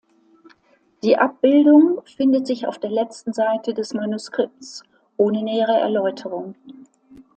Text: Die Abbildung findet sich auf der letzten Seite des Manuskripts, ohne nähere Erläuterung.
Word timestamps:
Die 1.03 1.15
Abbildung 1.19 2.01
findet 2.05 2.47
sich 2.47 2.65
auf 2.65 2.79
der 2.79 2.89
letzten 2.89 3.33
Seite 3.33 3.75
des 3.75 3.93
Manuskripts, 3.93 4.81
ohne 5.15 5.43
nähere 5.43 5.73
Erläuterung. 5.79 6.55